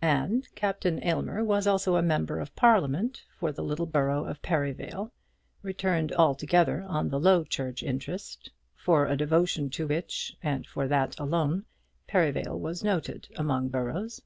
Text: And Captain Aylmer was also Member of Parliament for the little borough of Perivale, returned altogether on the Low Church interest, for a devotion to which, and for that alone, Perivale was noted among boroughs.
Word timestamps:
And 0.00 0.48
Captain 0.54 0.98
Aylmer 1.04 1.44
was 1.44 1.66
also 1.66 2.00
Member 2.00 2.38
of 2.40 2.56
Parliament 2.56 3.26
for 3.38 3.52
the 3.52 3.62
little 3.62 3.84
borough 3.84 4.24
of 4.24 4.40
Perivale, 4.40 5.10
returned 5.60 6.10
altogether 6.14 6.82
on 6.88 7.10
the 7.10 7.20
Low 7.20 7.44
Church 7.44 7.82
interest, 7.82 8.50
for 8.74 9.04
a 9.04 9.14
devotion 9.14 9.68
to 9.68 9.86
which, 9.86 10.34
and 10.42 10.66
for 10.66 10.88
that 10.88 11.20
alone, 11.20 11.66
Perivale 12.08 12.58
was 12.58 12.82
noted 12.82 13.28
among 13.36 13.68
boroughs. 13.68 14.22